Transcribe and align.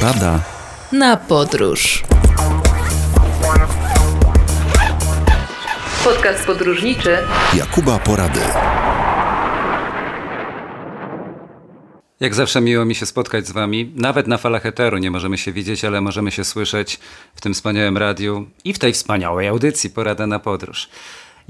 Porada 0.00 0.40
na 0.92 1.16
podróż. 1.16 2.02
Podcast 6.04 6.46
podróżniczy 6.46 7.18
Jakuba 7.54 7.98
Porady. 7.98 8.40
Jak 12.20 12.34
zawsze 12.34 12.60
miło 12.60 12.84
mi 12.84 12.94
się 12.94 13.06
spotkać 13.06 13.46
z 13.46 13.50
Wami. 13.50 13.92
Nawet 13.96 14.26
na 14.26 14.38
falach 14.38 14.66
eteru 14.66 14.98
nie 14.98 15.10
możemy 15.10 15.38
się 15.38 15.52
widzieć, 15.52 15.84
ale 15.84 16.00
możemy 16.00 16.30
się 16.30 16.44
słyszeć 16.44 17.00
w 17.34 17.40
tym 17.40 17.54
wspaniałym 17.54 17.98
radiu 17.98 18.46
i 18.64 18.72
w 18.72 18.78
tej 18.78 18.92
wspaniałej 18.92 19.48
audycji 19.48 19.90
Porada 19.90 20.26
na 20.26 20.38
podróż. 20.38 20.88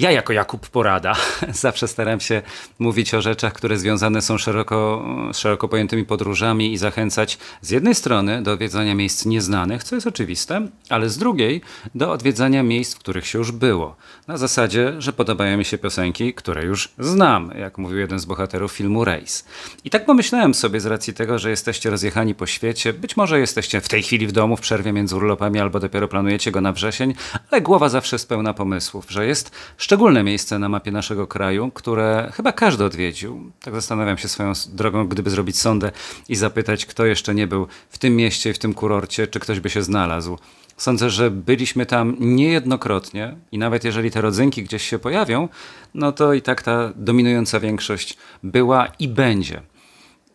Ja 0.01 0.11
jako 0.11 0.33
Jakub 0.33 0.69
Porada 0.69 1.15
zawsze 1.53 1.89
staram 1.89 2.21
się 2.21 2.43
mówić 2.79 3.15
o 3.15 3.23
rzeczach, 3.23 3.53
które 3.53 3.79
związane 3.79 4.23
są 4.23 4.39
szeroko, 4.39 5.05
z 5.33 5.39
szeroko 5.39 5.69
pojętymi 5.69 6.05
podróżami 6.05 6.73
i 6.73 6.79
zachęcać 6.79 7.39
z 7.61 7.71
jednej 7.71 7.95
strony 7.95 8.43
do 8.43 8.53
odwiedzania 8.53 8.95
miejsc 8.95 9.27
nieznanych, 9.27 9.85
co 9.85 9.95
jest 9.95 10.07
oczywiste, 10.07 10.69
ale 10.89 11.09
z 11.09 11.19
drugiej 11.19 11.61
do 11.95 12.13
odwiedzania 12.13 12.63
miejsc, 12.63 12.95
w 12.95 12.99
których 12.99 13.27
się 13.27 13.39
już 13.39 13.53
było. 13.53 13.97
Na 14.29 14.37
zasadzie, 14.37 14.95
że 14.99 15.13
podobają 15.13 15.59
mi 15.59 15.65
się 15.65 15.79
piosenki, 15.79 16.35
które 16.35 16.65
już 16.65 16.89
znam, 16.99 17.53
jak 17.59 17.79
mówił 17.79 17.99
jeden 17.99 18.19
z 18.19 18.25
bohaterów 18.25 18.73
filmu 18.73 19.05
Race. 19.05 19.45
I 19.85 19.91
tak 19.91 20.07
pomyślałem 20.07 20.55
sobie 20.55 20.81
z 20.81 20.87
racji 20.87 21.15
tego, 21.15 21.39
że 21.39 21.51
jesteście 21.51 21.91
rozjechani 21.91 22.35
po 22.35 22.47
świecie, 22.47 22.93
być 22.93 23.17
może 23.17 23.41
jesteście 23.41 23.81
w 23.81 23.89
tej 23.89 24.03
chwili 24.03 24.27
w 24.27 24.33
domu, 24.33 24.57
w 24.57 24.61
przerwie 24.61 24.93
między 24.93 25.17
urlopami, 25.17 25.59
albo 25.59 25.81
dopiero 25.81 26.09
planujecie 26.09 26.51
go 26.51 26.61
na 26.61 26.73
wrzesień, 26.73 27.15
ale 27.51 27.61
głowa 27.61 27.89
zawsze 27.89 28.17
jest 28.17 28.29
pełna 28.29 28.55
pomysłów, 28.55 29.07
że 29.09 29.27
jest 29.27 29.51
szczególne 29.91 30.23
miejsce 30.23 30.59
na 30.59 30.69
mapie 30.69 30.93
naszego 30.93 31.27
kraju, 31.27 31.71
które 31.71 32.33
chyba 32.35 32.53
każdy 32.53 32.85
odwiedził. 32.85 33.51
Tak 33.61 33.75
zastanawiam 33.75 34.19
się 34.19 34.29
swoją 34.29 34.53
drogą, 34.69 35.09
gdyby 35.09 35.31
zrobić 35.31 35.59
sondę 35.59 35.93
i 36.29 36.37
zapytać, 36.37 36.87
kto 36.87 37.07
jeszcze 37.07 37.35
nie 37.35 37.47
był 37.47 37.67
w 37.89 37.99
tym 37.99 38.17
mieście 38.17 38.51
i 38.51 38.53
w 38.53 38.59
tym 38.59 38.75
kurorcie, 38.75 39.27
czy 39.27 39.41
ktoś 39.41 39.61
by 39.61 39.71
się 39.71 39.83
znalazł. 39.83 40.39
Sądzę, 40.77 41.11
że 41.11 41.31
byliśmy 41.31 41.87
tam 41.87 42.17
niejednokrotnie 42.21 43.37
i 43.53 43.59
nawet 43.59 43.85
jeżeli 43.85 44.11
te 44.11 44.21
rodzynki 44.21 44.63
gdzieś 44.63 44.83
się 44.83 44.99
pojawią, 44.99 45.49
no 45.95 46.13
to 46.13 46.33
i 46.33 46.43
tak 46.43 46.63
ta 46.63 46.93
dominująca 46.97 47.61
większość 47.61 48.17
była 48.43 48.87
i 48.99 49.09
będzie. 49.09 49.63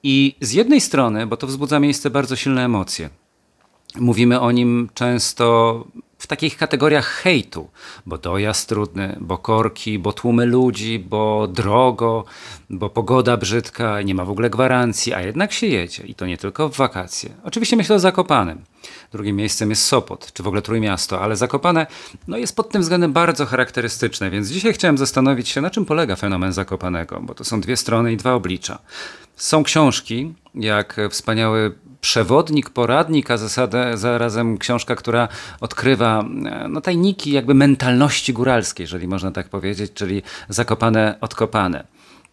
I 0.03 0.35
z 0.41 0.51
jednej 0.51 0.81
strony, 0.81 1.27
bo 1.27 1.37
to 1.37 1.47
wzbudza 1.47 1.79
miejsce 1.79 2.09
bardzo 2.09 2.35
silne 2.35 2.65
emocje. 2.65 3.09
Mówimy 3.99 4.39
o 4.39 4.51
nim 4.51 4.89
często 4.93 5.87
w 6.25 6.27
takich 6.27 6.57
kategoriach 6.57 7.05
hejtu, 7.05 7.69
bo 8.05 8.17
dojazd 8.17 8.69
trudny, 8.69 9.17
bo 9.21 9.37
korki, 9.37 9.99
bo 9.99 10.13
tłumy 10.13 10.45
ludzi, 10.45 10.99
bo 10.99 11.47
drogo, 11.47 12.25
bo 12.69 12.89
pogoda 12.89 13.37
brzydka, 13.37 14.01
nie 14.01 14.15
ma 14.15 14.25
w 14.25 14.29
ogóle 14.29 14.49
gwarancji, 14.49 15.13
a 15.13 15.21
jednak 15.21 15.53
się 15.53 15.67
jedzie 15.67 16.03
i 16.03 16.15
to 16.15 16.25
nie 16.25 16.37
tylko 16.37 16.69
w 16.69 16.77
wakacje. 16.77 17.29
Oczywiście 17.43 17.75
myślę 17.75 17.95
o 17.95 17.99
Zakopanem. 17.99 18.61
Drugim 19.11 19.35
miejscem 19.35 19.69
jest 19.69 19.85
Sopot, 19.85 20.33
czy 20.33 20.43
w 20.43 20.47
ogóle 20.47 20.61
Trójmiasto, 20.61 21.21
ale 21.21 21.35
Zakopane 21.35 21.87
no, 22.27 22.37
jest 22.37 22.55
pod 22.55 22.69
tym 22.69 22.81
względem 22.81 23.13
bardzo 23.13 23.45
charakterystyczne, 23.45 24.29
więc 24.29 24.49
dzisiaj 24.49 24.73
chciałem 24.73 24.97
zastanowić 24.97 25.49
się, 25.49 25.61
na 25.61 25.69
czym 25.69 25.85
polega 25.85 26.15
fenomen 26.15 26.53
Zakopanego, 26.53 27.19
bo 27.21 27.33
to 27.33 27.43
są 27.43 27.61
dwie 27.61 27.77
strony 27.77 28.13
i 28.13 28.17
dwa 28.17 28.33
oblicza. 28.33 28.79
Są 29.35 29.63
książki, 29.63 30.33
jak 30.55 30.97
wspaniały 31.09 31.75
przewodnik, 32.05 32.69
poradnik, 32.69 33.31
a 33.31 33.37
zasadę, 33.37 33.97
zarazem 33.97 34.57
książka, 34.57 34.95
która 34.95 35.27
odkrywa 35.61 36.19
e, 36.21 36.67
no, 36.69 36.81
tajniki 36.81 37.31
jakby 37.31 37.53
mentalności 37.53 38.33
góralskiej, 38.33 38.83
jeżeli 38.83 39.07
można 39.07 39.31
tak 39.31 39.49
powiedzieć, 39.49 39.93
czyli 39.93 40.21
zakopane, 40.49 41.15
odkopane. 41.21 41.83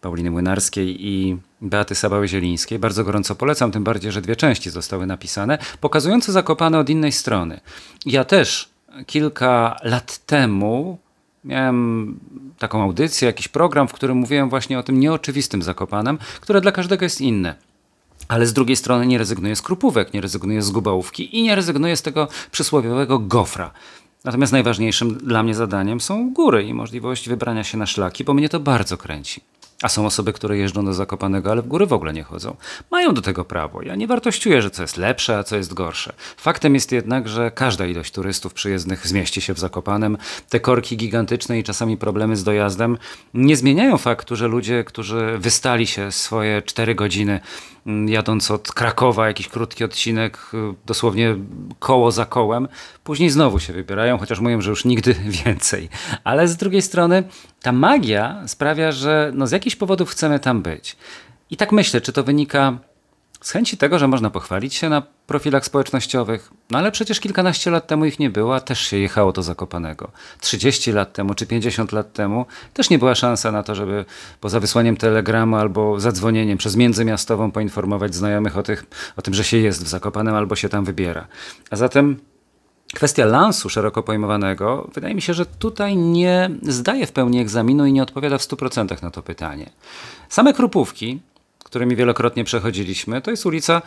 Pauliny 0.01 0.31
Młynarskiej 0.31 1.07
i 1.07 1.37
Beaty 1.61 1.95
Sabały-Zielińskiej. 1.95 2.79
Bardzo 2.79 3.03
gorąco 3.03 3.35
polecam, 3.35 3.71
tym 3.71 3.83
bardziej, 3.83 4.11
że 4.11 4.21
dwie 4.21 4.35
części 4.35 4.69
zostały 4.69 5.05
napisane, 5.05 5.57
pokazujące 5.81 6.31
Zakopane 6.31 6.79
od 6.79 6.89
innej 6.89 7.11
strony. 7.11 7.59
Ja 8.05 8.23
też 8.23 8.69
kilka 9.05 9.77
lat 9.83 10.17
temu 10.17 10.97
miałem 11.43 12.19
taką 12.59 12.83
audycję, 12.83 13.25
jakiś 13.25 13.47
program, 13.47 13.87
w 13.87 13.93
którym 13.93 14.17
mówiłem 14.17 14.49
właśnie 14.49 14.79
o 14.79 14.83
tym 14.83 14.99
nieoczywistym 14.99 15.61
Zakopanem, 15.61 16.17
które 16.41 16.61
dla 16.61 16.71
każdego 16.71 17.05
jest 17.05 17.21
inne. 17.21 17.72
Ale 18.27 18.45
z 18.45 18.53
drugiej 18.53 18.75
strony 18.75 19.07
nie 19.07 19.17
rezygnuje 19.17 19.55
z 19.55 19.61
krupówek, 19.61 20.13
nie 20.13 20.21
rezygnuje 20.21 20.61
z 20.61 20.71
gubałówki 20.71 21.37
i 21.37 21.43
nie 21.43 21.55
rezygnuje 21.55 21.97
z 21.97 22.01
tego 22.01 22.27
przysłowiowego 22.51 23.19
gofra. 23.19 23.71
Natomiast 24.23 24.53
najważniejszym 24.53 25.17
dla 25.17 25.43
mnie 25.43 25.55
zadaniem 25.55 26.01
są 26.01 26.33
góry 26.33 26.63
i 26.63 26.73
możliwość 26.73 27.29
wybrania 27.29 27.63
się 27.63 27.77
na 27.77 27.85
szlaki, 27.85 28.23
bo 28.23 28.33
mnie 28.33 28.49
to 28.49 28.59
bardzo 28.59 28.97
kręci. 28.97 29.41
A 29.81 29.89
są 29.89 30.05
osoby, 30.05 30.33
które 30.33 30.57
jeżdżą 30.57 30.85
do 30.85 30.93
Zakopanego, 30.93 31.51
ale 31.51 31.61
w 31.61 31.67
góry 31.67 31.85
w 31.85 31.93
ogóle 31.93 32.13
nie 32.13 32.23
chodzą. 32.23 32.55
Mają 32.91 33.13
do 33.13 33.21
tego 33.21 33.45
prawo. 33.45 33.81
Ja 33.81 33.95
nie 33.95 34.07
wartościuję, 34.07 34.61
że 34.61 34.69
co 34.69 34.81
jest 34.81 34.97
lepsze, 34.97 35.37
a 35.37 35.43
co 35.43 35.55
jest 35.55 35.73
gorsze. 35.73 36.13
Faktem 36.37 36.75
jest 36.75 36.91
jednak, 36.91 37.27
że 37.27 37.51
każda 37.51 37.85
ilość 37.85 38.11
turystów 38.11 38.53
przyjezdnych 38.53 39.07
zmieści 39.07 39.41
się 39.41 39.53
w 39.53 39.59
Zakopanem. 39.59 40.17
Te 40.49 40.59
korki 40.59 40.97
gigantyczne 40.97 41.59
i 41.59 41.63
czasami 41.63 41.97
problemy 41.97 42.35
z 42.35 42.43
dojazdem 42.43 42.97
nie 43.33 43.57
zmieniają 43.57 43.97
faktu, 43.97 44.35
że 44.35 44.47
ludzie, 44.47 44.83
którzy 44.83 45.37
wystali 45.37 45.87
się 45.87 46.11
swoje 46.11 46.61
cztery 46.61 46.95
godziny 46.95 47.39
jadąc 48.05 48.51
od 48.51 48.71
Krakowa, 48.71 49.27
jakiś 49.27 49.47
krótki 49.47 49.83
odcinek, 49.83 50.37
y, 50.53 50.57
dosłownie 50.85 51.35
koło 51.79 52.11
za 52.11 52.25
kołem, 52.25 52.67
później 53.03 53.29
znowu 53.29 53.59
się 53.59 53.73
wybierają, 53.73 54.17
chociaż 54.17 54.39
mówią, 54.39 54.61
że 54.61 54.69
już 54.69 54.85
nigdy 54.85 55.15
więcej. 55.45 55.89
Ale 56.23 56.47
z 56.47 56.57
drugiej 56.57 56.81
strony 56.81 57.23
ta 57.61 57.71
magia 57.71 58.43
sprawia, 58.47 58.91
że 58.91 59.31
no 59.35 59.47
z 59.47 59.51
jakichś 59.51 59.75
powodów 59.75 60.09
chcemy 60.09 60.39
tam 60.39 60.61
być. 60.61 60.95
I 61.49 61.57
tak 61.57 61.71
myślę, 61.71 62.01
czy 62.01 62.13
to 62.13 62.23
wynika 62.23 62.77
z 63.43 63.51
chęci 63.51 63.77
tego, 63.77 63.99
że 63.99 64.07
można 64.07 64.29
pochwalić 64.29 64.73
się 64.73 64.89
na 64.89 65.03
profilach 65.27 65.65
społecznościowych, 65.65 66.51
no 66.71 66.77
ale 66.77 66.91
przecież 66.91 67.19
kilkanaście 67.19 67.71
lat 67.71 67.87
temu 67.87 68.05
ich 68.05 68.19
nie 68.19 68.29
było, 68.29 68.55
a 68.55 68.59
też 68.59 68.79
się 68.79 68.97
jechało 68.97 69.31
do 69.31 69.43
Zakopanego. 69.43 70.11
30 70.39 70.91
lat 70.91 71.13
temu 71.13 71.33
czy 71.33 71.47
50 71.47 71.91
lat 71.91 72.13
temu 72.13 72.45
też 72.73 72.89
nie 72.89 72.99
była 72.99 73.15
szansa 73.15 73.51
na 73.51 73.63
to, 73.63 73.75
żeby 73.75 74.05
poza 74.41 74.59
wysłaniem 74.59 74.97
telegramu 74.97 75.55
albo 75.55 75.99
zadzwonieniem 75.99 76.57
przez 76.57 76.75
międzymiastową 76.75 77.51
poinformować 77.51 78.15
znajomych 78.15 78.57
o, 78.57 78.63
tych, 78.63 78.85
o 79.17 79.21
tym, 79.21 79.33
że 79.33 79.43
się 79.43 79.57
jest 79.57 79.83
w 79.83 79.87
Zakopanem 79.87 80.35
albo 80.35 80.55
się 80.55 80.69
tam 80.69 80.85
wybiera. 80.85 81.27
A 81.69 81.75
zatem 81.75 82.17
Kwestia 82.93 83.25
lansu 83.25 83.69
szeroko 83.69 84.03
pojmowanego, 84.03 84.89
wydaje 84.93 85.15
mi 85.15 85.21
się, 85.21 85.33
że 85.33 85.45
tutaj 85.45 85.97
nie 85.97 86.49
zdaje 86.61 87.07
w 87.07 87.11
pełni 87.11 87.39
egzaminu 87.39 87.85
i 87.85 87.93
nie 87.93 88.03
odpowiada 88.03 88.37
w 88.37 88.41
100% 88.41 89.03
na 89.03 89.11
to 89.11 89.23
pytanie. 89.23 89.69
Same 90.29 90.53
krupówki, 90.53 91.19
którymi 91.63 91.95
wielokrotnie 91.95 92.43
przechodziliśmy, 92.43 93.21
to 93.21 93.31
jest 93.31 93.45
ulica, 93.45 93.81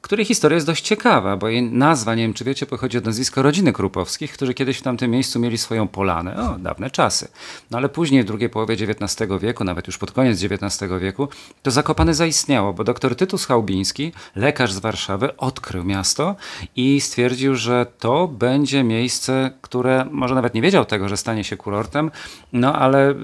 której 0.00 0.24
historia 0.24 0.54
jest 0.54 0.66
dość 0.66 0.84
ciekawa, 0.84 1.36
bo 1.36 1.48
jej 1.48 1.62
nazwa, 1.62 2.14
nie 2.14 2.22
wiem 2.22 2.34
czy 2.34 2.44
wiecie, 2.44 2.66
pochodzi 2.66 2.98
od 2.98 3.04
nazwiska 3.04 3.42
rodziny 3.42 3.72
Krupowskich, 3.72 4.32
którzy 4.32 4.54
kiedyś 4.54 4.78
w 4.78 4.82
tamtym 4.82 5.10
miejscu 5.10 5.40
mieli 5.40 5.58
swoją 5.58 5.88
polanę. 5.88 6.50
O, 6.50 6.58
dawne 6.58 6.90
czasy. 6.90 7.28
No 7.70 7.78
ale 7.78 7.88
później 7.88 8.22
w 8.22 8.26
drugiej 8.26 8.50
połowie 8.50 8.74
XIX 8.74 9.30
wieku, 9.40 9.64
nawet 9.64 9.86
już 9.86 9.98
pod 9.98 10.12
koniec 10.12 10.44
XIX 10.44 10.92
wieku, 11.00 11.28
to 11.62 11.70
Zakopane 11.70 12.14
zaistniało, 12.14 12.72
bo 12.72 12.84
doktor 12.84 13.16
Tytus 13.16 13.46
Chałbiński, 13.46 14.12
lekarz 14.36 14.72
z 14.72 14.78
Warszawy, 14.78 15.36
odkrył 15.36 15.84
miasto 15.84 16.36
i 16.76 17.00
stwierdził, 17.00 17.54
że 17.54 17.86
to 17.98 18.28
będzie 18.28 18.84
miejsce, 18.84 19.50
które 19.62 20.06
może 20.10 20.34
nawet 20.34 20.54
nie 20.54 20.62
wiedział 20.62 20.84
tego, 20.84 21.08
że 21.08 21.16
stanie 21.16 21.44
się 21.44 21.56
kurortem, 21.56 22.10
no 22.52 22.74
ale 22.74 23.10
y, 23.10 23.14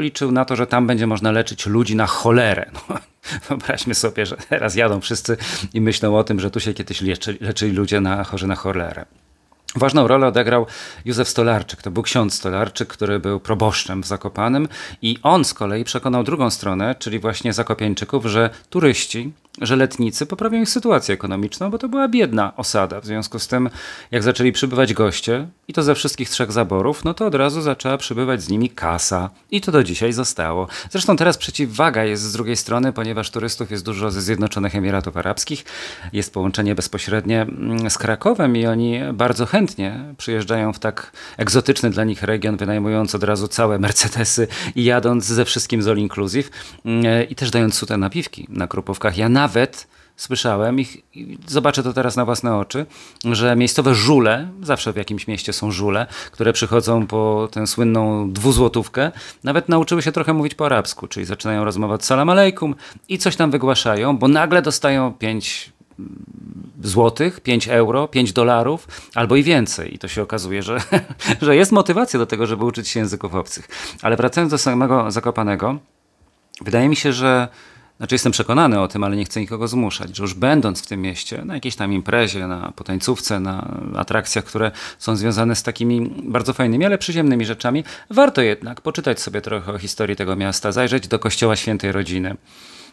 liczył 0.00 0.32
na 0.32 0.44
to, 0.44 0.56
że 0.56 0.66
tam 0.66 0.86
będzie 0.86 1.06
można 1.06 1.32
leczyć 1.32 1.66
ludzi 1.66 1.96
na 1.96 2.06
cholerę. 2.06 2.70
No, 2.88 2.96
Wyobraźmy 3.48 3.94
sobie, 3.94 4.26
że 4.26 4.36
teraz 4.36 4.74
jadą 4.74 5.00
wszyscy 5.00 5.36
i 5.74 5.80
myślą 5.80 6.16
o 6.16 6.24
tym, 6.24 6.40
że 6.40 6.50
tu 6.50 6.60
się 6.60 6.74
kiedyś 6.74 7.00
leczy, 7.00 7.38
leczyli 7.40 7.72
ludzie 7.72 8.00
na, 8.00 8.24
chorzy 8.24 8.46
na 8.46 8.54
cholerę. 8.54 9.04
Ważną 9.76 10.08
rolę 10.08 10.26
odegrał 10.26 10.66
Józef 11.04 11.28
Stolarczyk. 11.28 11.82
To 11.82 11.90
był 11.90 12.02
ksiądz 12.02 12.34
Stolarczyk, 12.34 12.88
który 12.88 13.18
był 13.18 13.40
proboszczem 13.40 14.02
w 14.02 14.06
Zakopanem 14.06 14.68
i 15.02 15.18
on 15.22 15.44
z 15.44 15.54
kolei 15.54 15.84
przekonał 15.84 16.24
drugą 16.24 16.50
stronę, 16.50 16.94
czyli 16.98 17.18
właśnie 17.18 17.52
Zakopiańczyków, 17.52 18.26
że 18.26 18.50
turyści 18.70 19.32
że 19.60 19.76
letnicy 19.76 20.26
poprawią 20.26 20.62
ich 20.62 20.68
sytuację 20.68 21.14
ekonomiczną, 21.14 21.70
bo 21.70 21.78
to 21.78 21.88
była 21.88 22.08
biedna 22.08 22.56
osada. 22.56 23.00
W 23.00 23.06
związku 23.06 23.38
z 23.38 23.48
tym, 23.48 23.70
jak 24.10 24.22
zaczęli 24.22 24.52
przybywać 24.52 24.94
goście, 24.94 25.48
i 25.68 25.72
to 25.72 25.82
ze 25.82 25.94
wszystkich 25.94 26.30
trzech 26.30 26.52
zaborów, 26.52 27.04
no 27.04 27.14
to 27.14 27.26
od 27.26 27.34
razu 27.34 27.62
zaczęła 27.62 27.98
przybywać 27.98 28.42
z 28.42 28.48
nimi 28.48 28.70
kasa. 28.70 29.30
I 29.50 29.60
to 29.60 29.72
do 29.72 29.84
dzisiaj 29.84 30.12
zostało. 30.12 30.68
Zresztą 30.90 31.16
teraz 31.16 31.38
przeciwwaga 31.38 32.04
jest 32.04 32.22
z 32.22 32.32
drugiej 32.32 32.56
strony, 32.56 32.92
ponieważ 32.92 33.30
turystów 33.30 33.70
jest 33.70 33.84
dużo 33.84 34.10
ze 34.10 34.22
Zjednoczonych 34.22 34.76
Emiratów 34.76 35.16
Arabskich. 35.16 35.64
Jest 36.12 36.32
połączenie 36.32 36.74
bezpośrednie 36.74 37.42
mm, 37.42 37.90
z 37.90 37.98
Krakowem 37.98 38.56
i 38.56 38.66
oni 38.66 39.00
bardzo 39.12 39.46
chętnie 39.46 40.14
przyjeżdżają 40.18 40.72
w 40.72 40.78
tak 40.78 41.12
egzotyczny 41.36 41.90
dla 41.90 42.04
nich 42.04 42.22
region, 42.22 42.56
wynajmując 42.56 43.14
od 43.14 43.24
razu 43.24 43.48
całe 43.48 43.78
Mercedesy 43.78 44.48
i 44.74 44.84
jadąc 44.84 45.24
ze 45.24 45.44
wszystkim 45.44 45.82
z 45.82 45.88
all 45.88 45.98
inclusive 45.98 46.50
mm, 46.84 47.28
i 47.28 47.34
też 47.34 47.50
dając 47.50 47.74
sute 47.74 47.96
napiwki 47.96 48.46
na 48.48 48.66
Krupówkach. 48.66 49.16
Ja 49.16 49.28
nawet 49.42 49.86
słyszałem, 50.16 50.80
ich, 50.80 50.96
zobaczę 51.46 51.82
to 51.82 51.92
teraz 51.92 52.16
na 52.16 52.24
własne 52.24 52.56
oczy, 52.56 52.86
że 53.24 53.56
miejscowe 53.56 53.94
żule, 53.94 54.48
zawsze 54.62 54.92
w 54.92 54.96
jakimś 54.96 55.26
mieście 55.26 55.52
są 55.52 55.70
żule, 55.70 56.06
które 56.32 56.52
przychodzą 56.52 57.06
po 57.06 57.48
tę 57.52 57.66
słynną 57.66 58.32
dwuzłotówkę, 58.32 59.12
nawet 59.44 59.68
nauczyły 59.68 60.02
się 60.02 60.12
trochę 60.12 60.32
mówić 60.32 60.54
po 60.54 60.66
arabsku, 60.66 61.08
czyli 61.08 61.26
zaczynają 61.26 61.64
rozmawiać 61.64 62.04
salam 62.04 62.30
alejkum 62.30 62.74
i 63.08 63.18
coś 63.18 63.36
tam 63.36 63.50
wygłaszają, 63.50 64.18
bo 64.18 64.28
nagle 64.28 64.62
dostają 64.62 65.12
pięć 65.12 65.72
złotych, 66.82 67.40
5 67.40 67.68
euro, 67.68 68.08
5 68.08 68.32
dolarów 68.32 68.88
albo 69.14 69.36
i 69.36 69.42
więcej. 69.42 69.94
I 69.94 69.98
to 69.98 70.08
się 70.08 70.22
okazuje, 70.22 70.62
że, 70.62 70.78
że 71.46 71.56
jest 71.56 71.72
motywacja 71.72 72.18
do 72.18 72.26
tego, 72.26 72.46
żeby 72.46 72.64
uczyć 72.64 72.88
się 72.88 73.00
języków 73.00 73.34
obcych. 73.34 73.68
Ale 74.02 74.16
wracając 74.16 74.50
do 74.50 74.58
samego 74.58 75.10
Zakopanego, 75.10 75.78
wydaje 76.60 76.88
mi 76.88 76.96
się, 76.96 77.12
że 77.12 77.48
znaczy 78.00 78.14
jestem 78.14 78.32
przekonany 78.32 78.80
o 78.80 78.88
tym, 78.88 79.04
ale 79.04 79.16
nie 79.16 79.24
chcę 79.24 79.40
nikogo 79.40 79.68
zmuszać, 79.68 80.16
że 80.16 80.22
już 80.22 80.34
będąc 80.34 80.82
w 80.82 80.86
tym 80.86 81.02
mieście, 81.02 81.44
na 81.44 81.54
jakiejś 81.54 81.76
tam 81.76 81.92
imprezie, 81.92 82.46
na 82.46 82.72
potańcówce, 82.76 83.40
na 83.40 83.74
atrakcjach, 83.96 84.44
które 84.44 84.70
są 84.98 85.16
związane 85.16 85.56
z 85.56 85.62
takimi 85.62 86.10
bardzo 86.22 86.52
fajnymi, 86.52 86.84
ale 86.84 86.98
przyziemnymi 86.98 87.46
rzeczami, 87.46 87.84
warto 88.10 88.42
jednak 88.42 88.80
poczytać 88.80 89.20
sobie 89.20 89.40
trochę 89.40 89.72
o 89.72 89.78
historii 89.78 90.16
tego 90.16 90.36
miasta, 90.36 90.72
zajrzeć 90.72 91.08
do 91.08 91.18
kościoła 91.18 91.56
świętej 91.56 91.92
rodziny. 91.92 92.36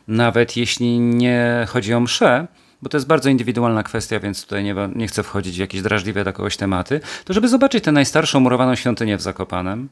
Nawet 0.07 0.57
jeśli 0.57 0.99
nie 0.99 1.65
chodzi 1.69 1.93
o 1.93 1.99
mszę, 1.99 2.47
bo 2.81 2.89
to 2.89 2.97
jest 2.97 3.07
bardzo 3.07 3.29
indywidualna 3.29 3.83
kwestia, 3.83 4.19
więc 4.19 4.43
tutaj 4.43 4.63
nie, 4.63 4.75
nie 4.95 5.07
chcę 5.07 5.23
wchodzić 5.23 5.55
w 5.55 5.59
jakieś 5.59 5.81
drażliwe 5.81 6.23
do 6.23 6.33
kogoś 6.33 6.57
tematy, 6.57 6.99
to 7.25 7.33
żeby 7.33 7.47
zobaczyć 7.47 7.83
tę 7.83 7.91
najstarszą 7.91 8.39
murowaną 8.39 8.75
świątynię 8.75 9.17
w 9.17 9.21
Zakopanem 9.21 9.89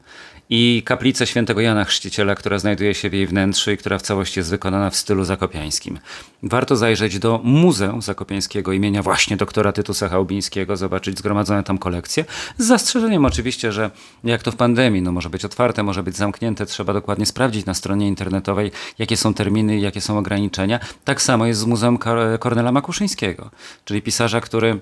i 0.50 0.82
kaplicę 0.84 1.26
świętego 1.26 1.60
Jana 1.60 1.84
Chrzciciela, 1.84 2.34
która 2.34 2.58
znajduje 2.58 2.94
się 2.94 3.10
w 3.10 3.12
jej 3.12 3.26
wnętrzu 3.26 3.70
i 3.70 3.76
która 3.76 3.98
w 3.98 4.02
całości 4.02 4.40
jest 4.40 4.50
wykonana 4.50 4.90
w 4.90 4.96
stylu 4.96 5.24
zakopiańskim. 5.24 5.98
Warto 6.42 6.76
zajrzeć 6.76 7.18
do 7.18 7.40
Muzeum 7.44 8.02
Zakopiańskiego 8.02 8.72
imienia 8.72 9.02
właśnie 9.02 9.36
doktora 9.36 9.72
Tytusa 9.72 10.08
Chałubińskiego, 10.08 10.76
zobaczyć 10.76 11.18
zgromadzone 11.18 11.62
tam 11.62 11.78
kolekcje, 11.78 12.24
z 12.58 12.66
zastrzeżeniem 12.66 13.24
oczywiście, 13.24 13.72
że 13.72 13.90
jak 14.24 14.42
to 14.42 14.52
w 14.52 14.56
pandemii, 14.56 15.02
no 15.02 15.12
może 15.12 15.30
być 15.30 15.44
otwarte, 15.44 15.82
może 15.82 16.02
być 16.02 16.16
zamknięte, 16.16 16.66
trzeba 16.66 16.92
dokładnie 16.92 17.26
sprawdzić 17.26 17.66
na 17.66 17.74
stronie 17.74 18.08
internetowej, 18.08 18.70
jakie 18.98 19.16
są 19.16 19.34
terminy, 19.34 19.78
jakie 19.78 20.00
są 20.00 20.18
ograniczenia. 20.18 20.80
Tak 21.04 21.22
samo 21.22 21.46
jest 21.46 21.60
z 21.60 21.64
Muzeum 21.64 21.98
Kornela 22.38 22.72
Makuszyńskiego, 22.76 23.50
czyli 23.84 24.02
pisarza, 24.02 24.40
który 24.40 24.80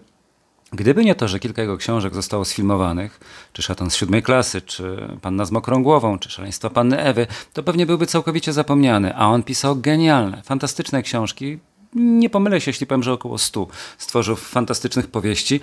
Gdyby 0.72 1.04
nie 1.04 1.14
to, 1.14 1.28
że 1.28 1.38
kilka 1.38 1.62
jego 1.62 1.76
książek 1.76 2.14
zostało 2.14 2.44
sfilmowanych, 2.44 3.20
czy 3.52 3.62
Szatan 3.62 3.90
z 3.90 3.96
siódmej 3.96 4.22
klasy, 4.22 4.60
czy 4.62 5.08
Panna 5.22 5.44
z 5.44 5.50
mokrą 5.50 5.82
głową, 5.82 6.18
czy 6.18 6.30
Szaleństwo 6.30 6.70
Panny 6.70 7.00
Ewy, 7.00 7.26
to 7.52 7.62
pewnie 7.62 7.86
byłby 7.86 8.06
całkowicie 8.06 8.52
zapomniany, 8.52 9.16
a 9.16 9.26
on 9.26 9.42
pisał 9.42 9.76
genialne, 9.76 10.42
fantastyczne 10.42 11.02
książki, 11.02 11.58
nie 11.94 12.30
pomylę 12.30 12.60
się, 12.60 12.70
jeśli 12.70 12.86
powiem, 12.86 13.02
że 13.02 13.12
około 13.12 13.38
stu 13.38 13.68
stworzył 13.98 14.36
fantastycznych 14.36 15.06
powieści. 15.06 15.60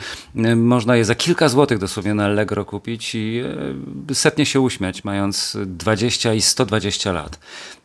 Można 0.55 0.95
je 0.95 1.05
za 1.05 1.15
kilka 1.15 1.49
złotych 1.49 1.77
dosłownie 1.77 2.13
na 2.13 2.25
Allegro 2.25 2.65
kupić 2.65 3.15
i 3.15 3.41
e, 4.09 4.15
setnie 4.15 4.45
się 4.45 4.59
uśmiać, 4.59 5.03
mając 5.03 5.57
20 5.65 6.33
i 6.33 6.41
120 6.41 7.11
lat. 7.11 7.39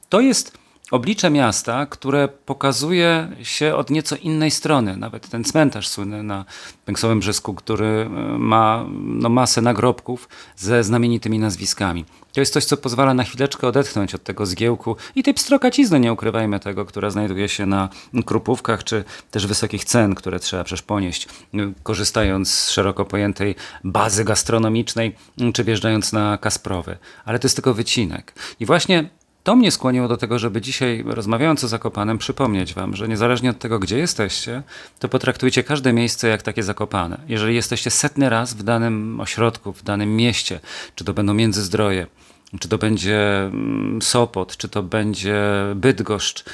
To 0.08 0.20
jest 0.20 0.58
oblicze 0.90 1.30
miasta, 1.30 1.86
które 1.86 2.28
pokazuje 2.28 3.28
się 3.42 3.74
od 3.74 3.90
nieco 3.90 4.16
innej 4.16 4.50
strony. 4.50 4.96
Nawet 4.96 5.28
ten 5.28 5.44
cmentarz 5.44 5.88
słynny 5.88 6.22
na 6.22 6.44
Pęksowym 6.84 7.20
Brzysku, 7.20 7.54
który 7.54 7.86
e, 7.86 8.08
ma 8.38 8.84
no, 8.98 9.28
masę 9.28 9.62
nagrobków 9.62 10.28
ze 10.56 10.84
znamienitymi 10.84 11.38
nazwiskami. 11.38 12.04
To 12.32 12.40
jest 12.40 12.52
coś, 12.52 12.64
co 12.64 12.76
pozwala 12.76 13.14
na 13.14 13.24
chwileczkę 13.24 13.68
odetchnąć 13.68 14.14
od 14.14 14.22
tego 14.22 14.46
zgiełku 14.46 14.96
i 15.14 15.22
tej 15.22 15.34
pstrokacizny, 15.34 16.00
nie 16.00 16.12
ukrywajmy 16.12 16.60
tego, 16.60 16.84
która 16.84 17.10
znajduje 17.10 17.48
się 17.48 17.66
na 17.66 17.88
krupówkach, 18.26 18.84
czy 18.84 19.04
też 19.30 19.46
wysokich 19.46 19.84
cen, 19.84 20.14
które 20.14 20.40
trzeba 20.40 20.64
przecież 20.64 20.82
ponieść, 20.82 21.28
korzystając 21.82 22.50
z 22.50 22.70
szeroko 22.70 23.04
pojętej 23.04 23.54
bazy 23.84 24.24
gastronomicznej, 24.24 25.16
czy 25.54 25.64
wjeżdżając 25.64 26.12
na 26.12 26.38
Kasprowy. 26.38 26.96
Ale 27.24 27.38
to 27.38 27.46
jest 27.46 27.56
tylko 27.56 27.74
wycinek. 27.74 28.34
I 28.60 28.66
właśnie 28.66 29.08
to 29.46 29.56
mnie 29.56 29.70
skłoniło 29.70 30.08
do 30.08 30.16
tego, 30.16 30.38
żeby 30.38 30.60
dzisiaj, 30.60 31.04
rozmawiając 31.06 31.64
o 31.64 31.68
Zakopanem, 31.68 32.18
przypomnieć 32.18 32.74
Wam, 32.74 32.96
że 32.96 33.08
niezależnie 33.08 33.50
od 33.50 33.58
tego, 33.58 33.78
gdzie 33.78 33.98
jesteście, 33.98 34.62
to 34.98 35.08
potraktujcie 35.08 35.64
każde 35.64 35.92
miejsce 35.92 36.28
jak 36.28 36.42
takie 36.42 36.62
Zakopane. 36.62 37.18
Jeżeli 37.28 37.54
jesteście 37.54 37.90
setny 37.90 38.28
raz 38.28 38.54
w 38.54 38.62
danym 38.62 39.20
ośrodku, 39.20 39.72
w 39.72 39.82
danym 39.82 40.16
mieście, 40.16 40.60
czy 40.94 41.04
to 41.04 41.14
będą 41.14 41.34
Międzyzdroje, 41.34 42.06
czy 42.60 42.68
to 42.68 42.78
będzie 42.78 43.40
mm, 43.40 44.02
Sopot, 44.02 44.56
czy 44.56 44.68
to 44.68 44.82
będzie 44.82 45.42
Bydgoszcz, 45.74 46.44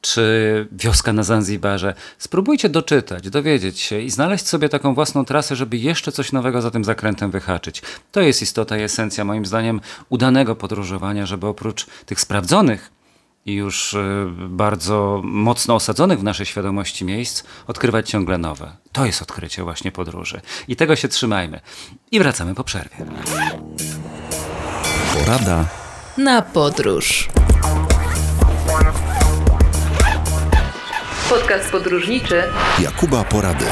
czy 0.00 0.68
wioska 0.72 1.12
na 1.12 1.22
Zanzibarze. 1.22 1.94
Spróbujcie 2.18 2.68
doczytać, 2.68 3.30
dowiedzieć 3.30 3.80
się 3.80 4.00
i 4.00 4.10
znaleźć 4.10 4.46
sobie 4.46 4.68
taką 4.68 4.94
własną 4.94 5.24
trasę, 5.24 5.56
żeby 5.56 5.76
jeszcze 5.76 6.12
coś 6.12 6.32
nowego 6.32 6.62
za 6.62 6.70
tym 6.70 6.84
zakrętem 6.84 7.30
wyhaczyć. 7.30 7.82
To 8.12 8.20
jest 8.20 8.42
istota 8.42 8.78
i 8.78 8.82
esencja, 8.82 9.24
moim 9.24 9.46
zdaniem, 9.46 9.80
udanego 10.08 10.56
podróżowania, 10.56 11.26
żeby 11.26 11.46
oprócz 11.46 11.86
tych 12.06 12.20
sprawdzonych 12.20 12.90
i 13.46 13.54
już 13.54 13.94
y, 13.94 14.26
bardzo 14.48 15.20
mocno 15.24 15.74
osadzonych 15.74 16.20
w 16.20 16.22
naszej 16.22 16.46
świadomości 16.46 17.04
miejsc, 17.04 17.44
odkrywać 17.66 18.10
ciągle 18.10 18.38
nowe. 18.38 18.76
To 18.92 19.06
jest 19.06 19.22
odkrycie 19.22 19.62
właśnie 19.62 19.92
podróży. 19.92 20.40
I 20.68 20.76
tego 20.76 20.96
się 20.96 21.08
trzymajmy. 21.08 21.60
I 22.10 22.18
wracamy 22.18 22.54
po 22.54 22.64
przerwie. 22.64 22.96
Porada 25.14 25.64
na 26.18 26.42
podróż. 26.42 27.28
Podcast 31.30 31.70
podróżniczy 31.70 32.42
Jakuba 32.82 33.24
Porady. 33.24 33.64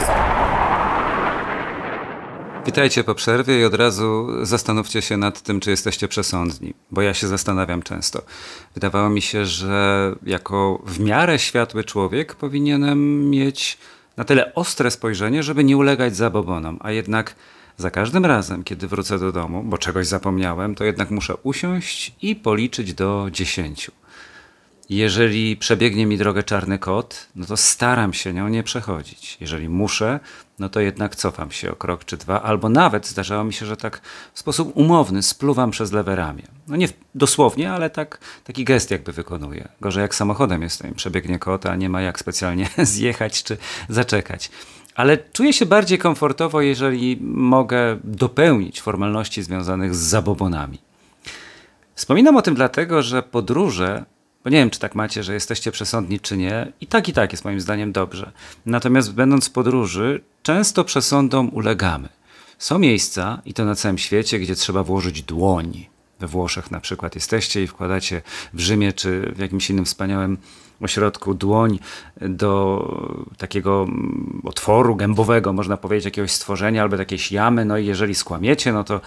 Witajcie 2.67 3.05
po 3.05 3.15
przerwie 3.15 3.61
i 3.61 3.65
od 3.65 3.75
razu 3.75 4.29
zastanówcie 4.43 5.03
się 5.03 5.17
nad 5.17 5.43
tym, 5.43 5.61
czy 5.61 5.71
jesteście 5.71 6.09
przesądni, 6.09 6.75
bo 6.91 7.03
ja 7.03 7.15
się 7.15 7.27
zastanawiam 7.27 7.83
często. 7.83 8.23
Wydawało 8.75 9.11
mi 9.11 9.23
się, 9.23 9.45
że 9.45 10.15
jako 10.23 10.83
w 10.87 11.01
miarę 11.01 11.39
światły 11.39 11.85
człowiek 11.85 12.35
powinienem 12.35 13.31
mieć 13.31 13.79
na 14.17 14.25
tyle 14.25 14.55
ostre 14.55 14.91
spojrzenie, 14.91 15.43
żeby 15.43 15.65
nie 15.65 15.77
ulegać 15.77 16.17
zabobonom, 16.17 16.79
a 16.81 16.91
jednak 16.91 17.35
za 17.77 17.91
każdym 17.91 18.25
razem, 18.27 18.65
kiedy 18.65 18.89
wrócę 18.89 19.19
do 19.19 19.33
domu, 19.33 19.63
bo 19.65 19.79
czegoś 19.79 20.07
zapomniałem, 20.07 20.75
to 20.75 20.85
jednak 20.85 21.11
muszę 21.11 21.37
usiąść 21.37 22.13
i 22.23 22.37
policzyć 22.37 22.95
do 22.95 23.29
dziesięciu. 23.33 23.93
Jeżeli 24.89 25.57
przebiegnie 25.57 26.07
mi 26.07 26.19
drogę 26.19 26.43
czarny 26.43 26.79
kot, 26.79 27.27
no 27.37 27.47
to 27.47 27.57
staram 27.57 28.13
się 28.13 28.33
nią 28.33 28.49
nie 28.49 28.63
przechodzić. 28.63 29.37
Jeżeli 29.41 29.69
muszę, 29.69 30.21
no 30.59 30.69
to 30.69 30.81
jednak 30.81 31.17
cofam 31.17 31.51
się 31.51 31.73
o 31.73 31.77
krok 31.77 32.05
czy 32.05 32.17
dwa, 32.17 32.43
albo 32.43 32.69
nawet 32.69 33.07
zdarzało 33.07 33.45
mi 33.45 33.53
się, 33.53 33.67
że 33.67 33.77
tak 33.77 34.01
w 34.35 34.39
sposób 34.39 34.73
umowny 34.77 35.23
spluwam 35.23 35.71
przez 35.71 35.93
lewe 35.93 36.17
ramię. 36.17 36.43
No 36.69 36.77
nie 36.77 36.89
dosłownie, 37.15 37.73
ale 37.73 37.91
tak, 37.91 38.19
taki 38.45 38.65
gest 38.65 38.91
jakby 38.91 39.13
wykonuję. 39.13 39.69
Gorzej 39.81 40.03
jak 40.03 40.15
samochodem 40.15 40.63
jestem, 40.63 40.95
przebiegnie 40.95 41.39
kot, 41.39 41.67
a 41.67 41.77
nie 41.77 41.89
ma 41.89 42.03
jak 42.03 42.19
specjalnie 42.19 42.69
zjechać 42.95 43.43
czy 43.43 43.57
zaczekać. 43.89 44.51
Ale 44.95 45.19
czuję 45.33 45.53
się 45.53 45.67
bardziej 45.67 45.99
komfortowo, 45.99 46.61
jeżeli 46.61 47.19
mogę 47.23 47.99
dopełnić 48.05 48.81
formalności 48.81 49.43
związanych 49.43 49.95
z 49.95 49.99
zabobonami. 49.99 50.79
Wspominam 51.95 52.37
o 52.37 52.43
tym 52.43 52.55
dlatego, 52.55 53.03
że 53.03 53.23
podróże 53.23 54.05
bo 54.49 54.53
nie 54.53 54.59
wiem, 54.59 54.71
czy 54.71 54.81
tak 54.81 54.95
macie, 54.95 55.23
że 55.23 55.35
jesteście 55.35 55.73
przesądni, 55.73 56.21
czy 56.21 56.37
nie. 56.37 56.73
I 56.81 56.87
tak, 56.87 57.09
i 57.09 57.13
tak 57.13 57.33
jest 57.33 57.45
moim 57.45 57.61
zdaniem 57.61 57.93
dobrze. 57.93 58.33
Natomiast 58.67 59.15
będąc 59.15 59.49
w 59.49 59.53
podróży, 59.53 60.21
często 60.43 60.85
przesądom 60.85 61.51
ulegamy. 61.53 62.09
Są 62.59 62.79
miejsca, 62.79 63.43
i 63.45 63.55
to 63.55 63.65
na 63.65 63.75
całym 63.75 63.99
świecie, 63.99 64.39
gdzie 64.39 64.55
trzeba 64.55 64.83
włożyć 64.83 65.23
dłoń. 65.23 65.87
We 66.21 66.27
Włoszech 66.27 66.71
na 66.71 66.81
przykład 66.81 67.15
jesteście 67.15 67.63
i 67.63 67.67
wkładacie 67.67 68.23
w 68.55 68.61
Rzymie 68.61 68.93
czy 68.93 69.33
w 69.37 69.39
jakimś 69.39 69.71
innym 69.71 69.85
wspaniałym 69.85 70.39
ośrodku 70.81 71.35
dłoń 71.35 71.79
do 72.21 72.83
takiego 73.39 73.83
mm, 73.89 74.41
otworu 74.45 74.97
gębowego, 74.97 75.53
można 75.53 75.77
powiedzieć, 75.77 76.05
jakiegoś 76.05 76.33
stworzenia 76.33 76.83
albo 76.83 76.97
jakiejś 76.97 77.33
jamy. 77.33 77.65
No 77.65 77.79
i 77.79 77.87
jeżeli 77.87 78.15
skłamiecie, 78.15 78.73
no 78.73 78.85
to 78.85 79.01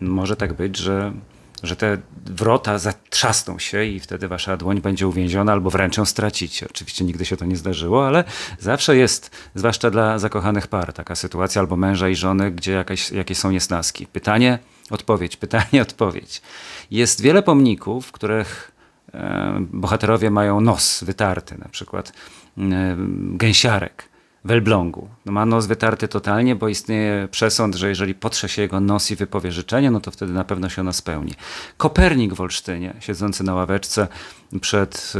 może 0.00 0.36
tak 0.36 0.52
być, 0.52 0.76
że 0.76 1.12
że 1.62 1.76
te 1.76 1.98
wrota 2.26 2.78
zatrzasną 2.78 3.58
się 3.58 3.84
i 3.84 4.00
wtedy 4.00 4.28
wasza 4.28 4.56
dłoń 4.56 4.80
będzie 4.80 5.08
uwięziona 5.08 5.52
albo 5.52 5.70
wręcz 5.70 5.96
ją 5.96 6.04
stracicie. 6.04 6.66
Oczywiście 6.70 7.04
nigdy 7.04 7.24
się 7.24 7.36
to 7.36 7.44
nie 7.44 7.56
zdarzyło, 7.56 8.06
ale 8.06 8.24
zawsze 8.58 8.96
jest, 8.96 9.30
zwłaszcza 9.54 9.90
dla 9.90 10.18
zakochanych 10.18 10.66
par, 10.66 10.92
taka 10.92 11.14
sytuacja 11.14 11.60
albo 11.60 11.76
męża 11.76 12.08
i 12.08 12.16
żony, 12.16 12.50
gdzie 12.50 12.72
jakieś, 12.72 13.10
jakieś 13.10 13.38
są 13.38 13.50
niesnaski. 13.50 14.06
Pytanie, 14.06 14.58
odpowiedź, 14.90 15.36
pytanie, 15.46 15.82
odpowiedź. 15.82 16.42
Jest 16.90 17.20
wiele 17.20 17.42
pomników, 17.42 18.06
w 18.06 18.12
których 18.12 18.72
e, 19.14 19.58
bohaterowie 19.60 20.30
mają 20.30 20.60
nos 20.60 21.04
wytarty, 21.04 21.58
na 21.58 21.68
przykład 21.68 22.12
e, 22.58 22.96
gęsiarek 23.18 24.15
w 24.46 24.50
Elblągu. 24.50 25.08
No 25.26 25.32
ma 25.32 25.46
nos 25.46 25.66
wytarty 25.66 26.08
totalnie, 26.08 26.56
bo 26.56 26.68
istnieje 26.68 27.28
przesąd, 27.30 27.74
że 27.74 27.88
jeżeli 27.88 28.14
potrze 28.14 28.48
się 28.48 28.62
jego 28.62 28.80
nos 28.80 29.10
i 29.10 29.16
wypowie 29.16 29.52
życzenie, 29.52 29.90
no 29.90 30.00
to 30.00 30.10
wtedy 30.10 30.32
na 30.32 30.44
pewno 30.44 30.68
się 30.68 30.82
ono 30.82 30.92
spełni. 30.92 31.34
Kopernik 31.76 32.34
w 32.34 32.40
Olsztynie, 32.40 32.94
siedzący 33.00 33.44
na 33.44 33.54
ławeczce 33.54 34.08
przed 34.60 35.12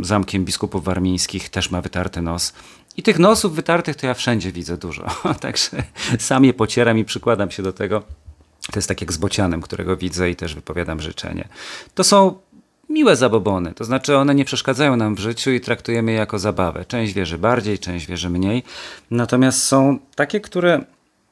y, 0.00 0.04
zamkiem 0.04 0.44
biskupów 0.44 0.84
warmińskich, 0.84 1.48
też 1.48 1.70
ma 1.70 1.80
wytarty 1.80 2.22
nos. 2.22 2.52
I 2.96 3.02
tych 3.02 3.18
nosów 3.18 3.54
wytartych 3.54 3.96
to 3.96 4.06
ja 4.06 4.14
wszędzie 4.14 4.52
widzę 4.52 4.78
dużo. 4.78 5.06
Także 5.40 5.82
sam 6.18 6.44
je 6.44 6.54
pocieram 6.54 6.98
i 6.98 7.04
przykładam 7.04 7.50
się 7.50 7.62
do 7.62 7.72
tego. 7.72 8.02
To 8.72 8.78
jest 8.78 8.88
tak 8.88 9.00
jak 9.00 9.12
z 9.12 9.16
bocianem, 9.16 9.62
którego 9.62 9.96
widzę 9.96 10.30
i 10.30 10.36
też 10.36 10.54
wypowiadam 10.54 11.00
życzenie. 11.00 11.48
To 11.94 12.04
są 12.04 12.38
miłe 12.88 13.16
zabobony, 13.16 13.74
to 13.74 13.84
znaczy 13.84 14.16
one 14.16 14.34
nie 14.34 14.44
przeszkadzają 14.44 14.96
nam 14.96 15.14
w 15.14 15.18
życiu 15.18 15.50
i 15.50 15.60
traktujemy 15.60 16.12
je 16.12 16.18
jako 16.18 16.38
zabawę. 16.38 16.84
Część 16.84 17.12
wierzy 17.12 17.38
bardziej, 17.38 17.78
część 17.78 18.06
wierzy 18.06 18.30
mniej. 18.30 18.62
Natomiast 19.10 19.62
są 19.62 19.98
takie, 20.14 20.40
które 20.40 20.84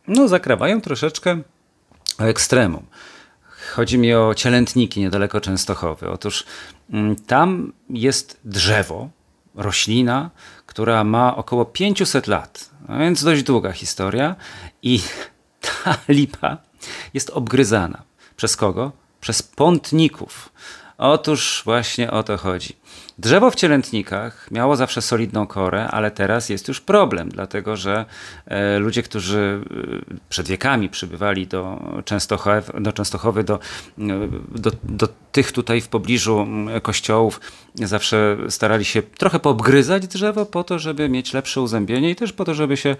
no, 0.09 0.29
zakrawają 0.29 0.81
troszeczkę 0.81 1.41
o 2.19 2.25
ekstremum. 2.25 2.87
Chodzi 3.75 3.99
mi 3.99 4.15
o 4.15 4.35
cielętniki 4.35 5.01
niedaleko 5.01 5.41
Częstochowy. 5.41 6.11
Otóż 6.11 6.45
mm, 6.91 7.17
tam 7.17 7.73
jest 7.91 8.41
drzewo, 8.45 9.09
roślina, 9.55 10.31
która 10.67 11.05
ma 11.05 11.37
około 11.37 11.65
500 11.65 12.27
lat, 12.27 12.71
a 12.89 12.99
więc 12.99 13.25
dość 13.25 13.43
długa 13.43 13.73
historia 13.73 14.37
i 14.83 15.01
ta 15.85 15.97
lipa 16.09 16.57
jest 17.15 17.31
obgryzana. 17.31 18.03
Przez 18.37 18.57
kogo? 18.57 18.93
Przez 19.21 19.43
pątników. 19.43 20.51
Otóż 20.99 21.63
właśnie 21.65 22.11
o 22.11 22.23
to 22.23 22.37
chodzi. 22.37 22.77
Drzewo 23.19 23.51
w 23.51 23.55
cielętnikach 23.55 24.51
miało 24.51 24.77
zawsze 24.77 25.03
solidną 25.03 25.47
korę, 25.47 25.89
ale 25.89 26.11
teraz 26.11 26.49
jest 26.49 26.69
już 26.69 26.81
problem, 26.81 27.29
dlatego 27.29 27.77
że 27.77 28.05
e, 28.47 28.79
ludzie, 28.79 29.03
którzy 29.03 29.61
e, 30.11 30.15
przed 30.29 30.49
wiekami 30.49 30.89
przybywali 30.89 31.47
do 31.47 31.79
Częstochowy, 32.05 32.81
do, 32.81 32.93
Częstochowy, 32.93 33.45
do, 33.45 33.55
e, 33.55 33.61
do, 34.55 34.71
do 34.85 35.09
tych 35.33 35.53
tutaj 35.53 35.81
w 35.81 35.89
pobliżu 35.89 36.47
kościołów, 36.83 37.41
zawsze 37.75 38.37
starali 38.49 38.85
się 38.85 39.03
trochę 39.03 39.41
poobgryzać 39.41 40.07
drzewo 40.07 40.47
po 40.47 40.65
to, 40.65 40.79
żeby 40.79 41.09
mieć 41.09 41.33
lepsze 41.33 41.61
uzębienie 41.61 42.11
i 42.11 42.17
też 42.17 42.33
po 42.33 42.45
to, 42.45 42.55
żeby 42.55 42.77
się 42.77 42.97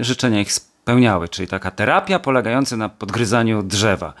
życzenia 0.00 0.40
ich 0.40 0.52
spełniały, 0.52 1.28
czyli 1.28 1.48
taka 1.48 1.70
terapia 1.70 2.18
polegająca 2.18 2.76
na 2.76 2.88
podgryzaniu 2.88 3.62
drzewa. 3.62 4.14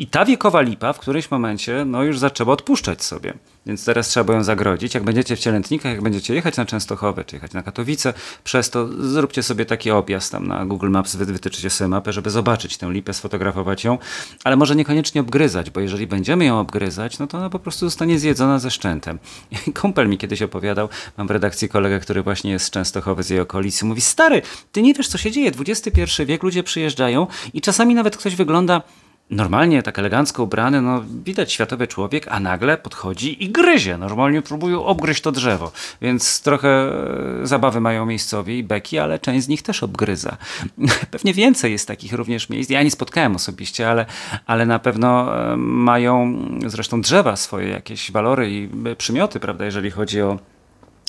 I 0.00 0.06
ta 0.06 0.24
wiekowa 0.24 0.60
lipa 0.60 0.92
w 0.92 0.98
którymś 0.98 1.30
momencie 1.30 1.84
no, 1.84 2.02
już 2.02 2.18
zaczęła 2.18 2.52
odpuszczać 2.52 3.04
sobie. 3.04 3.34
Więc 3.66 3.84
teraz 3.84 4.08
trzeba 4.08 4.34
ją 4.34 4.44
zagrodzić. 4.44 4.94
Jak 4.94 5.04
będziecie 5.04 5.36
w 5.36 5.38
Cielętnikach, 5.38 5.92
jak 5.92 6.02
będziecie 6.02 6.34
jechać 6.34 6.56
na 6.56 6.64
Częstochowę, 6.64 7.24
czy 7.24 7.36
jechać 7.36 7.52
na 7.52 7.62
Katowice, 7.62 8.14
przez 8.44 8.70
to 8.70 8.88
zróbcie 8.88 9.42
sobie 9.42 9.66
taki 9.66 9.90
objazd 9.90 10.32
tam 10.32 10.46
na 10.46 10.66
Google 10.66 10.90
Maps, 10.90 11.16
wytyczycie 11.16 11.70
sobie 11.70 11.88
mapę, 11.88 12.12
żeby 12.12 12.30
zobaczyć 12.30 12.76
tę 12.76 12.92
lipę, 12.92 13.14
sfotografować 13.14 13.84
ją, 13.84 13.98
ale 14.44 14.56
może 14.56 14.76
niekoniecznie 14.76 15.20
obgryzać, 15.20 15.70
bo 15.70 15.80
jeżeli 15.80 16.06
będziemy 16.06 16.44
ją 16.44 16.60
obgryzać, 16.60 17.18
no 17.18 17.26
to 17.26 17.38
ona 17.38 17.50
po 17.50 17.58
prostu 17.58 17.86
zostanie 17.86 18.18
zjedzona 18.18 18.58
ze 18.58 18.70
szczętem. 18.70 19.18
Kumpel 19.80 20.08
mi 20.08 20.18
kiedyś 20.18 20.42
opowiadał, 20.42 20.88
mam 21.18 21.26
w 21.26 21.30
redakcji 21.30 21.68
kolegę, 21.68 22.00
który 22.00 22.22
właśnie 22.22 22.50
jest 22.50 22.64
z 22.64 22.70
Częstochowy, 22.70 23.22
z 23.22 23.30
jej 23.30 23.40
okolicy, 23.40 23.84
mówi, 23.84 24.00
stary, 24.00 24.42
ty 24.72 24.82
nie 24.82 24.94
wiesz 24.94 25.08
co 25.08 25.18
się 25.18 25.30
dzieje, 25.30 25.52
XXI 25.66 26.24
wiek, 26.26 26.42
ludzie 26.42 26.62
przyjeżdżają 26.62 27.26
i 27.54 27.60
czasami 27.60 27.94
nawet 27.94 28.16
ktoś 28.16 28.36
wygląda 28.36 28.82
normalnie 29.30 29.82
tak 29.82 29.98
elegancko 29.98 30.42
ubrany, 30.42 30.82
no 30.82 31.04
widać 31.24 31.52
światowy 31.52 31.86
człowiek, 31.86 32.26
a 32.28 32.40
nagle 32.40 32.78
podchodzi 32.78 33.44
i 33.44 33.50
gryzie. 33.50 33.98
Normalnie 33.98 34.42
próbują 34.42 34.84
obgryźć 34.84 35.22
to 35.22 35.32
drzewo. 35.32 35.72
Więc 36.02 36.42
trochę 36.42 36.68
e, 36.68 37.46
zabawy 37.46 37.80
mają 37.80 38.06
miejscowi 38.06 38.58
i 38.58 38.64
beki, 38.64 38.98
ale 38.98 39.18
część 39.18 39.44
z 39.44 39.48
nich 39.48 39.62
też 39.62 39.82
obgryza. 39.82 40.36
Pewnie 41.10 41.34
więcej 41.34 41.72
jest 41.72 41.88
takich 41.88 42.12
również 42.12 42.48
miejsc. 42.48 42.70
Ja 42.70 42.82
nie 42.82 42.90
spotkałem 42.90 43.36
osobiście, 43.36 43.90
ale, 43.90 44.06
ale 44.46 44.66
na 44.66 44.78
pewno 44.78 45.38
e, 45.52 45.56
mają 45.56 46.44
zresztą 46.66 47.00
drzewa 47.00 47.36
swoje 47.36 47.68
jakieś 47.68 48.12
walory 48.12 48.50
i 48.50 48.68
przymioty, 48.96 49.40
prawda, 49.40 49.64
jeżeli 49.64 49.90
chodzi 49.90 50.22
o 50.22 50.38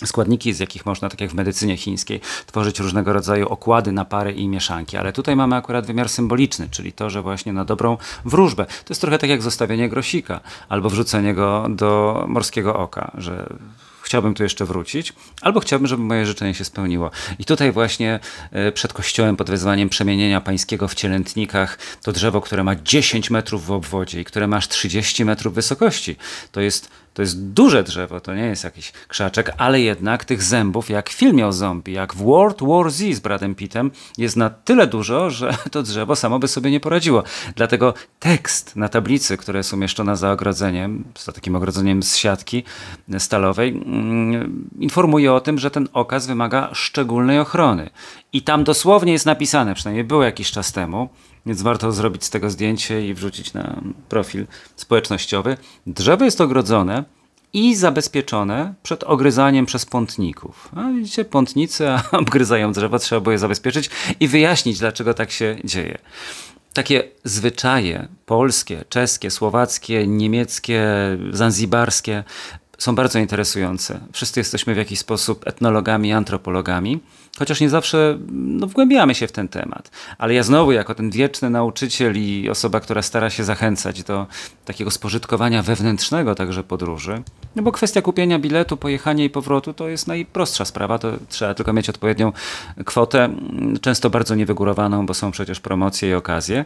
składniki, 0.05 0.53
z 0.53 0.59
jakich 0.59 0.85
można, 0.85 1.09
tak 1.09 1.21
jak 1.21 1.29
w 1.29 1.33
medycynie 1.33 1.77
chińskiej, 1.77 2.21
tworzyć 2.45 2.79
różnego 2.79 3.13
rodzaju 3.13 3.47
okłady 3.47 3.91
na 3.91 4.05
pary 4.05 4.31
i 4.31 4.47
mieszanki. 4.47 4.97
Ale 4.97 5.13
tutaj 5.13 5.35
mamy 5.35 5.55
akurat 5.55 5.85
wymiar 5.85 6.09
symboliczny, 6.09 6.67
czyli 6.71 6.93
to, 6.93 7.09
że 7.09 7.21
właśnie 7.21 7.53
na 7.53 7.65
dobrą 7.65 7.97
wróżbę. 8.25 8.65
To 8.65 8.85
jest 8.89 9.01
trochę 9.01 9.17
tak 9.17 9.29
jak 9.29 9.41
zostawienie 9.41 9.89
grosika 9.89 10.39
albo 10.69 10.89
wrzucenie 10.89 11.33
go 11.33 11.67
do 11.69 12.23
morskiego 12.27 12.75
oka, 12.75 13.11
że 13.17 13.55
chciałbym 14.11 14.33
tu 14.33 14.43
jeszcze 14.43 14.65
wrócić, 14.65 15.13
albo 15.41 15.59
chciałbym, 15.59 15.87
żeby 15.87 16.03
moje 16.03 16.25
życzenie 16.25 16.53
się 16.53 16.65
spełniło. 16.65 17.11
I 17.39 17.45
tutaj 17.45 17.71
właśnie 17.71 18.19
e, 18.51 18.71
przed 18.71 18.93
kościołem 18.93 19.35
pod 19.37 19.49
wezwaniem 19.49 19.89
przemienienia 19.89 20.41
pańskiego 20.41 20.87
w 20.87 20.95
Cielętnikach 20.95 21.77
to 22.03 22.11
drzewo, 22.11 22.41
które 22.41 22.63
ma 22.63 22.75
10 22.75 23.29
metrów 23.29 23.65
w 23.65 23.71
obwodzie 23.71 24.21
i 24.21 24.25
które 24.25 24.47
ma 24.47 24.57
aż 24.57 24.67
30 24.67 25.25
metrów 25.25 25.53
wysokości. 25.53 26.15
To 26.51 26.61
jest 26.61 26.89
to 27.13 27.21
jest 27.21 27.43
duże 27.43 27.83
drzewo, 27.83 28.19
to 28.19 28.35
nie 28.35 28.45
jest 28.45 28.63
jakiś 28.63 28.91
krzaczek, 29.07 29.53
ale 29.57 29.81
jednak 29.81 30.25
tych 30.25 30.43
zębów, 30.43 30.89
jak 30.89 31.09
w 31.09 31.13
filmie 31.13 31.47
o 31.47 31.53
zombie, 31.53 31.93
jak 31.93 32.13
w 32.13 32.23
World 32.23 32.57
War 32.61 32.91
Z 32.91 33.15
z 33.15 33.19
Bradem 33.19 33.55
Pittem, 33.55 33.91
jest 34.17 34.37
na 34.37 34.49
tyle 34.49 34.87
dużo, 34.87 35.29
że 35.29 35.57
to 35.71 35.83
drzewo 35.83 36.15
samo 36.15 36.39
by 36.39 36.47
sobie 36.47 36.71
nie 36.71 36.79
poradziło. 36.79 37.23
Dlatego 37.55 37.93
tekst 38.19 38.75
na 38.75 38.89
tablicy, 38.89 39.37
która 39.37 39.57
jest 39.57 39.73
umieszczona 39.73 40.15
za 40.15 40.31
ogrodzeniem, 40.31 41.03
za 41.19 41.31
takim 41.31 41.55
ogrodzeniem 41.55 42.03
z 42.03 42.15
siatki 42.15 42.63
stalowej, 43.17 43.69
mm, 43.69 44.69
informuje 44.79 45.33
o 45.33 45.39
tym, 45.39 45.59
że 45.59 45.71
ten 45.71 45.87
okaz 45.93 46.27
wymaga 46.27 46.69
szczególnej 46.73 47.39
ochrony. 47.39 47.89
I 48.33 48.41
tam 48.41 48.63
dosłownie 48.63 49.13
jest 49.13 49.25
napisane, 49.25 49.75
przynajmniej 49.75 50.03
było 50.03 50.23
jakiś 50.23 50.51
czas 50.51 50.71
temu, 50.71 51.09
więc 51.45 51.61
warto 51.61 51.91
zrobić 51.91 52.23
z 52.23 52.29
tego 52.29 52.49
zdjęcie 52.49 53.07
i 53.07 53.13
wrzucić 53.13 53.53
na 53.53 53.81
profil 54.09 54.47
społecznościowy. 54.75 55.57
Drzewo 55.87 56.25
jest 56.25 56.41
ogrodzone 56.41 57.03
i 57.53 57.75
zabezpieczone 57.75 58.73
przed 58.83 59.03
ogryzaniem 59.03 59.65
przez 59.65 59.85
pątników. 59.85 60.69
A 60.75 60.91
widzicie, 60.91 61.25
pątnicy 61.25 61.87
obgryzają 62.11 62.71
drzewo, 62.71 62.99
trzeba 62.99 63.21
było 63.21 63.31
je 63.31 63.39
zabezpieczyć 63.39 63.89
i 64.19 64.27
wyjaśnić, 64.27 64.79
dlaczego 64.79 65.13
tak 65.13 65.31
się 65.31 65.55
dzieje. 65.63 65.97
Takie 66.73 67.03
zwyczaje 67.23 68.07
polskie, 68.25 68.85
czeskie, 68.89 69.31
słowackie, 69.31 70.07
niemieckie, 70.07 70.87
zanzibarskie 71.31 72.23
są 72.81 72.95
bardzo 72.95 73.19
interesujące. 73.19 73.99
Wszyscy 74.11 74.39
jesteśmy 74.39 74.73
w 74.73 74.77
jakiś 74.77 74.99
sposób 74.99 75.47
etnologami, 75.47 76.13
antropologami, 76.13 76.99
chociaż 77.39 77.61
nie 77.61 77.69
zawsze 77.69 78.17
no, 78.31 78.67
wgłębiamy 78.67 79.15
się 79.15 79.27
w 79.27 79.31
ten 79.31 79.47
temat. 79.47 79.91
Ale 80.17 80.33
ja 80.33 80.43
znowu, 80.43 80.71
jako 80.71 80.95
ten 80.95 81.09
wieczny 81.09 81.49
nauczyciel 81.49 82.17
i 82.17 82.49
osoba, 82.49 82.79
która 82.79 83.01
stara 83.01 83.29
się 83.29 83.43
zachęcać 83.43 84.03
do 84.03 84.27
takiego 84.65 84.91
spożytkowania 84.91 85.63
wewnętrznego 85.63 86.35
także 86.35 86.63
podróży, 86.63 87.23
no 87.55 87.63
bo 87.63 87.71
kwestia 87.71 88.01
kupienia 88.01 88.39
biletu, 88.39 88.77
pojechania 88.77 89.23
i 89.23 89.29
powrotu 89.29 89.73
to 89.73 89.87
jest 89.87 90.07
najprostsza 90.07 90.65
sprawa, 90.65 90.99
to 90.99 91.11
trzeba 91.29 91.53
tylko 91.53 91.73
mieć 91.73 91.89
odpowiednią 91.89 92.31
kwotę, 92.85 93.29
często 93.81 94.09
bardzo 94.09 94.35
niewygórowaną, 94.35 95.05
bo 95.05 95.13
są 95.13 95.31
przecież 95.31 95.59
promocje 95.59 96.09
i 96.09 96.13
okazje. 96.13 96.65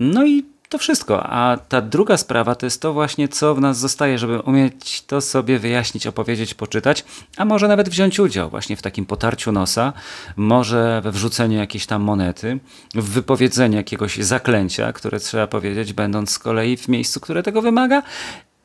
No 0.00 0.26
i 0.26 0.57
to 0.68 0.78
wszystko. 0.78 1.22
A 1.26 1.56
ta 1.68 1.80
druga 1.80 2.16
sprawa 2.16 2.54
to 2.54 2.66
jest 2.66 2.82
to 2.82 2.92
właśnie, 2.92 3.28
co 3.28 3.54
w 3.54 3.60
nas 3.60 3.78
zostaje, 3.78 4.18
żeby 4.18 4.40
umieć 4.40 5.02
to 5.02 5.20
sobie 5.20 5.58
wyjaśnić, 5.58 6.06
opowiedzieć, 6.06 6.54
poczytać, 6.54 7.04
a 7.36 7.44
może 7.44 7.68
nawet 7.68 7.88
wziąć 7.88 8.20
udział 8.20 8.50
właśnie 8.50 8.76
w 8.76 8.82
takim 8.82 9.06
potarciu 9.06 9.52
nosa, 9.52 9.92
może 10.36 11.00
we 11.04 11.12
wrzuceniu 11.12 11.58
jakiejś 11.58 11.86
tam 11.86 12.02
monety, 12.02 12.58
w 12.94 13.08
wypowiedzeniu 13.10 13.76
jakiegoś 13.76 14.16
zaklęcia, 14.16 14.92
które 14.92 15.20
trzeba 15.20 15.46
powiedzieć, 15.46 15.92
będąc 15.92 16.30
z 16.30 16.38
kolei 16.38 16.76
w 16.76 16.88
miejscu, 16.88 17.20
które 17.20 17.42
tego 17.42 17.62
wymaga, 17.62 18.02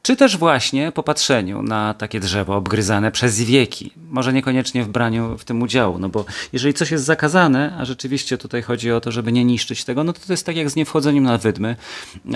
czy 0.04 0.16
też 0.16 0.38
właśnie 0.38 0.92
popatrzeniu 0.92 1.62
na 1.62 1.94
takie 1.94 2.20
drzewo 2.20 2.56
obgryzane 2.56 3.12
przez 3.12 3.42
wieki. 3.42 3.92
Może 4.10 4.34
niekoniecznie 4.34 4.84
w 4.84 4.88
braniu 4.88 5.38
w 5.38 5.44
tym 5.46 5.62
udziału, 5.62 6.00
no 6.00 6.10
bo 6.10 6.26
jeżeli 6.54 6.74
coś 6.74 6.92
jest 6.92 7.04
zakazane, 7.04 7.76
a 7.80 7.86
rzeczywiście 7.86 8.38
tutaj 8.38 8.62
chodzi 8.62 8.92
o 8.92 9.02
to, 9.02 9.12
żeby 9.12 9.32
nie 9.32 9.46
niszczyć 9.46 9.84
tego, 9.84 10.04
no 10.04 10.14
to 10.14 10.20
to 10.28 10.34
jest 10.34 10.46
tak 10.46 10.56
jak 10.56 10.70
z 10.70 10.76
niewchodzeniem 10.76 11.24
na 11.24 11.38
wydmy, 11.38 11.76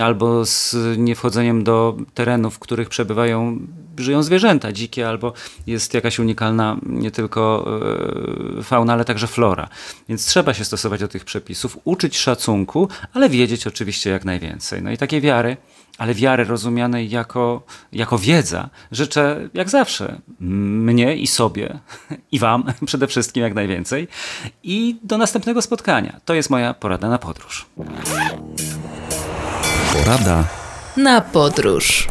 albo 0.00 0.46
z 0.46 0.76
niewchodzeniem 0.98 1.64
do 1.64 1.96
terenów, 2.14 2.54
w 2.54 2.58
których 2.58 2.88
przebywają, 2.88 3.58
żyją 3.98 4.22
zwierzęta 4.22 4.72
dzikie, 4.72 5.08
albo 5.08 5.32
jest 5.66 5.94
jakaś 5.94 6.18
unikalna 6.18 6.76
nie 6.86 7.10
tylko 7.10 7.68
e, 8.58 8.62
fauna, 8.62 8.92
ale 8.92 9.04
także 9.04 9.26
flora. 9.26 9.68
Więc 10.08 10.26
trzeba 10.26 10.54
się 10.54 10.64
stosować 10.64 11.00
do 11.00 11.08
tych 11.08 11.24
przepisów, 11.24 11.78
uczyć 11.84 12.18
szacunku, 12.18 12.88
ale 13.14 13.28
wiedzieć 13.28 13.66
oczywiście 13.66 14.10
jak 14.10 14.24
najwięcej. 14.24 14.82
No 14.82 14.90
i 14.90 14.96
takie 14.96 15.20
wiary 15.20 15.56
ale 15.98 16.14
wiary 16.14 16.44
rozumianej 16.44 17.10
jako, 17.10 17.62
jako 17.92 18.18
wiedza, 18.18 18.68
życzę 18.92 19.48
jak 19.54 19.70
zawsze 19.70 20.18
mnie 20.40 21.16
i 21.16 21.26
sobie, 21.26 21.78
i 22.32 22.38
Wam 22.38 22.64
przede 22.86 23.06
wszystkim 23.06 23.42
jak 23.42 23.54
najwięcej. 23.54 24.08
I 24.62 24.96
do 25.02 25.18
następnego 25.18 25.62
spotkania. 25.62 26.20
To 26.24 26.34
jest 26.34 26.50
moja 26.50 26.74
porada 26.74 27.08
na 27.08 27.18
podróż. 27.18 27.66
Porada 29.92 30.44
na 30.96 31.20
podróż. 31.20 32.08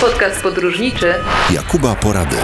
Podcast 0.00 0.42
podróżniczy 0.42 1.14
Jakuba 1.50 1.94
Porady. 1.94 2.36